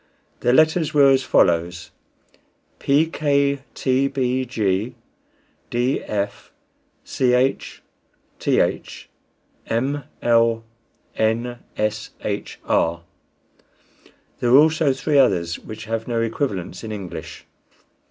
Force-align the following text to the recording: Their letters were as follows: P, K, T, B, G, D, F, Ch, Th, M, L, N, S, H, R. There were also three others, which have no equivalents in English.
Their 0.39 0.53
letters 0.53 0.95
were 0.95 1.11
as 1.11 1.21
follows: 1.21 1.91
P, 2.79 3.05
K, 3.05 3.59
T, 3.75 4.07
B, 4.07 4.45
G, 4.45 4.95
D, 5.69 6.01
F, 6.03 6.51
Ch, 7.05 7.83
Th, 8.39 9.09
M, 9.67 10.03
L, 10.23 10.63
N, 11.15 11.59
S, 11.77 12.09
H, 12.23 12.59
R. 12.65 13.03
There 14.39 14.51
were 14.51 14.57
also 14.57 14.91
three 14.91 15.19
others, 15.19 15.59
which 15.59 15.85
have 15.85 16.07
no 16.07 16.19
equivalents 16.19 16.83
in 16.83 16.91
English. 16.91 17.45